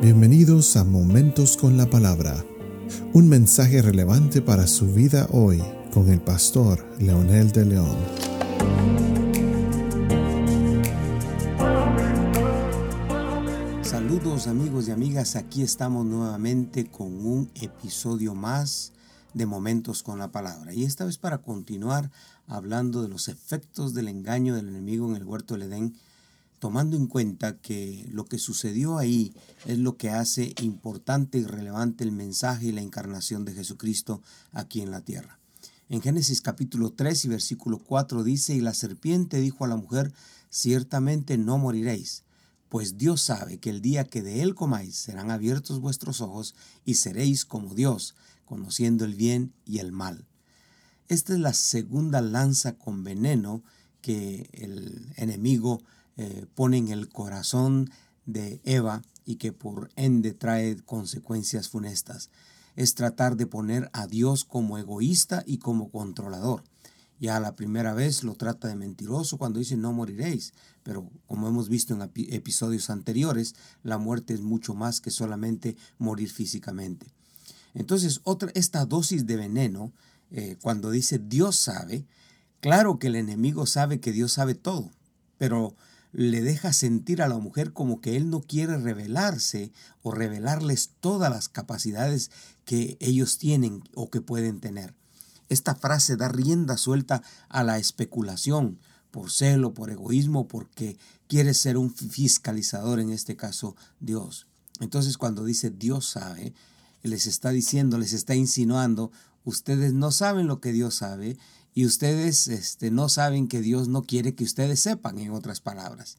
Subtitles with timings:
[0.00, 2.44] Bienvenidos a Momentos con la Palabra,
[3.14, 5.60] un mensaje relevante para su vida hoy
[5.92, 7.96] con el pastor Leonel de León.
[13.82, 18.92] Saludos amigos y amigas, aquí estamos nuevamente con un episodio más
[19.34, 20.72] de Momentos con la Palabra.
[20.72, 22.12] Y esta vez para continuar
[22.46, 25.96] hablando de los efectos del engaño del enemigo en el huerto del Edén
[26.58, 29.32] tomando en cuenta que lo que sucedió ahí
[29.66, 34.22] es lo que hace importante y relevante el mensaje y la encarnación de Jesucristo
[34.52, 35.38] aquí en la tierra.
[35.88, 40.12] En Génesis capítulo 3 y versículo 4 dice, y la serpiente dijo a la mujer,
[40.50, 42.24] ciertamente no moriréis,
[42.68, 46.94] pues Dios sabe que el día que de él comáis serán abiertos vuestros ojos y
[46.94, 48.14] seréis como Dios,
[48.44, 50.26] conociendo el bien y el mal.
[51.08, 53.62] Esta es la segunda lanza con veneno
[54.02, 55.82] que el enemigo
[56.18, 57.90] eh, pone en el corazón
[58.26, 62.30] de Eva y que por ende trae consecuencias funestas.
[62.76, 66.64] Es tratar de poner a Dios como egoísta y como controlador.
[67.20, 71.68] Ya la primera vez lo trata de mentiroso cuando dice no moriréis, pero como hemos
[71.68, 77.06] visto en episodios anteriores, la muerte es mucho más que solamente morir físicamente.
[77.74, 79.92] Entonces, otra, esta dosis de veneno,
[80.30, 82.06] eh, cuando dice Dios sabe,
[82.60, 84.90] claro que el enemigo sabe que Dios sabe todo,
[85.38, 85.76] pero
[86.12, 91.30] le deja sentir a la mujer como que él no quiere revelarse o revelarles todas
[91.30, 92.30] las capacidades
[92.64, 94.94] que ellos tienen o que pueden tener.
[95.48, 98.78] Esta frase da rienda suelta a la especulación
[99.10, 104.46] por celo, por egoísmo, porque quiere ser un fiscalizador, en este caso Dios.
[104.80, 106.52] Entonces cuando dice Dios sabe,
[107.02, 109.10] les está diciendo, les está insinuando,
[109.44, 111.38] ustedes no saben lo que Dios sabe
[111.78, 116.18] y ustedes este, no saben que Dios no quiere que ustedes sepan, en otras palabras.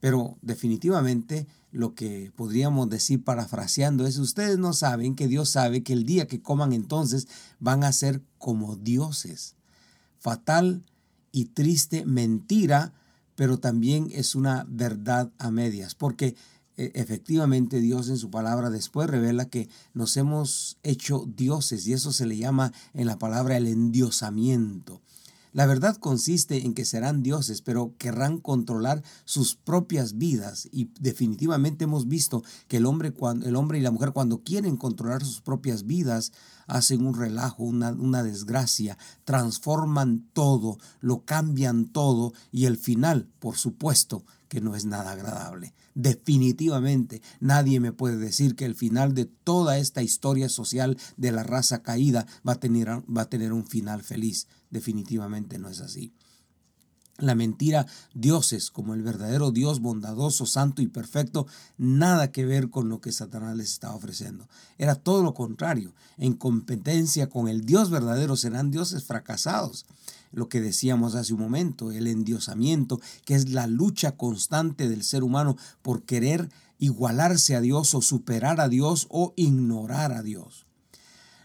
[0.00, 5.92] Pero definitivamente lo que podríamos decir parafraseando es, ustedes no saben que Dios sabe que
[5.92, 7.28] el día que coman entonces
[7.60, 9.56] van a ser como dioses.
[10.20, 10.82] Fatal
[11.32, 12.94] y triste mentira,
[13.34, 16.34] pero también es una verdad a medias, porque
[16.78, 22.26] efectivamente Dios en su palabra después revela que nos hemos hecho dioses y eso se
[22.26, 25.02] le llama en la palabra el endiosamiento.
[25.52, 31.84] La verdad consiste en que serán dioses, pero querrán controlar sus propias vidas y definitivamente
[31.84, 33.12] hemos visto que el hombre,
[33.44, 36.32] el hombre y la mujer cuando quieren controlar sus propias vidas
[36.66, 43.56] hacen un relajo, una, una desgracia, transforman todo, lo cambian todo y el final, por
[43.56, 45.74] supuesto, que no es nada agradable.
[45.94, 51.42] Definitivamente nadie me puede decir que el final de toda esta historia social de la
[51.42, 54.48] raza caída va a tener, va a tener un final feliz.
[54.70, 56.14] Definitivamente no es así.
[57.18, 61.46] La mentira, dioses como el verdadero Dios bondadoso, santo y perfecto,
[61.76, 64.48] nada que ver con lo que Satanás les estaba ofreciendo.
[64.78, 65.92] Era todo lo contrario.
[66.16, 69.84] En competencia con el Dios verdadero serán dioses fracasados
[70.32, 75.22] lo que decíamos hace un momento, el endiosamiento, que es la lucha constante del ser
[75.22, 80.66] humano por querer igualarse a Dios o superar a Dios o ignorar a Dios.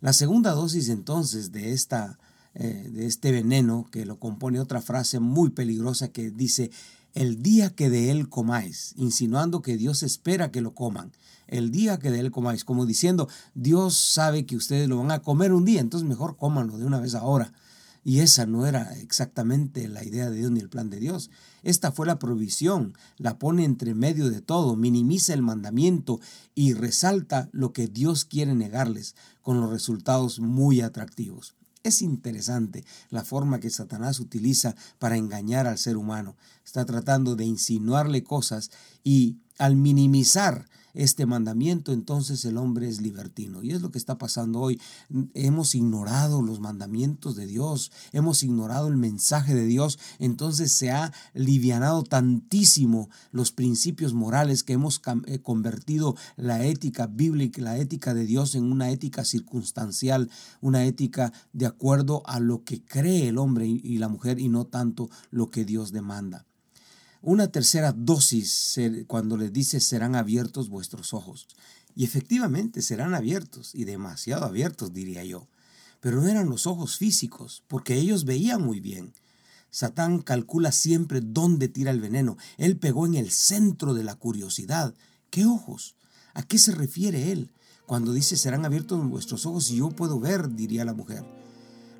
[0.00, 2.18] La segunda dosis entonces de, esta,
[2.60, 6.72] eh, de este veneno, que lo compone otra frase muy peligrosa que dice,
[7.14, 11.12] el día que de él comáis, insinuando que Dios espera que lo coman,
[11.46, 15.20] el día que de él comáis, como diciendo, Dios sabe que ustedes lo van a
[15.20, 17.52] comer un día, entonces mejor cómanlo de una vez ahora.
[18.04, 21.30] Y esa no era exactamente la idea de Dios ni el plan de Dios.
[21.62, 26.20] Esta fue la provisión, la pone entre medio de todo, minimiza el mandamiento
[26.54, 31.57] y resalta lo que Dios quiere negarles, con los resultados muy atractivos.
[31.82, 36.36] Es interesante la forma que Satanás utiliza para engañar al ser humano.
[36.64, 38.70] Está tratando de insinuarle cosas
[39.04, 40.66] y al minimizar
[40.98, 43.62] este mandamiento, entonces el hombre es libertino.
[43.62, 44.80] Y es lo que está pasando hoy.
[45.34, 51.12] Hemos ignorado los mandamientos de Dios, hemos ignorado el mensaje de Dios, entonces se ha
[51.34, 58.26] livianado tantísimo los principios morales que hemos eh, convertido la ética bíblica, la ética de
[58.26, 60.30] Dios en una ética circunstancial,
[60.60, 64.64] una ética de acuerdo a lo que cree el hombre y la mujer y no
[64.64, 66.48] tanto lo que Dios demanda
[67.20, 71.48] una tercera dosis cuando les dice serán abiertos vuestros ojos.
[71.94, 75.48] Y efectivamente serán abiertos, y demasiado abiertos, diría yo.
[76.00, 79.14] Pero no eran los ojos físicos, porque ellos veían muy bien.
[79.70, 82.36] Satán calcula siempre dónde tira el veneno.
[82.56, 84.94] Él pegó en el centro de la curiosidad.
[85.30, 85.96] ¿Qué ojos?
[86.34, 87.50] ¿A qué se refiere él?
[87.86, 91.37] Cuando dice serán abiertos vuestros ojos y yo puedo ver, diría la mujer.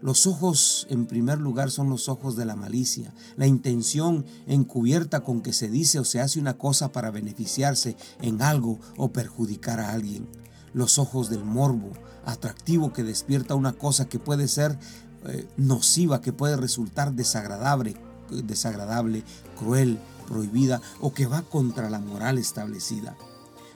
[0.00, 5.42] Los ojos, en primer lugar, son los ojos de la malicia, la intención encubierta con
[5.42, 9.92] que se dice o se hace una cosa para beneficiarse en algo o perjudicar a
[9.92, 10.28] alguien.
[10.72, 11.90] Los ojos del morbo,
[12.24, 14.78] atractivo que despierta una cosa que puede ser
[15.26, 17.96] eh, nociva, que puede resultar desagradable,
[18.30, 19.24] desagradable,
[19.58, 19.98] cruel,
[20.28, 23.16] prohibida o que va contra la moral establecida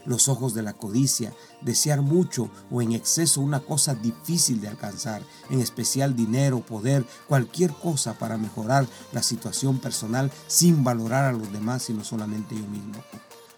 [0.05, 5.23] los ojos de la codicia, desear mucho o en exceso una cosa difícil de alcanzar,
[5.51, 11.53] en especial dinero, poder, cualquier cosa para mejorar la situación personal sin valorar a los
[11.53, 13.03] demás sino solamente yo mismo.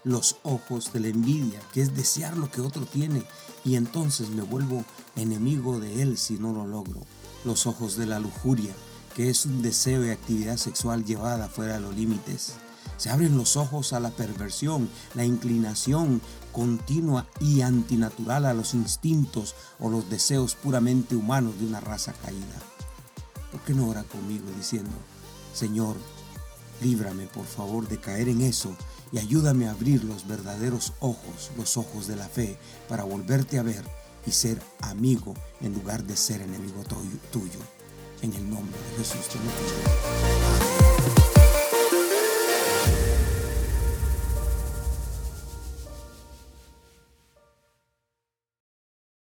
[0.03, 3.25] Los ojos de la envidia, que es desear lo que otro tiene
[3.65, 4.85] y entonces me vuelvo
[5.17, 7.01] enemigo de él si no lo logro.
[7.45, 8.75] Los ojos de la lujuria,
[9.17, 12.55] que es un deseo y actividad sexual llevada fuera de los límites
[12.97, 16.21] se abren los ojos a la perversión, la inclinación
[16.53, 22.63] continua y antinatural a los instintos o los deseos puramente humanos de una raza caída.
[23.51, 24.93] ¿Por qué no ora conmigo diciendo,
[25.53, 25.97] Señor,
[26.81, 28.75] líbrame por favor de caer en eso
[29.13, 32.59] y ayúdame a abrir los verdaderos ojos, los ojos de la fe,
[32.89, 33.85] para volverte a ver
[34.27, 36.83] y ser amigo en lugar de ser enemigo
[37.31, 37.61] tuyo.
[38.23, 40.74] En el nombre de Jesús te.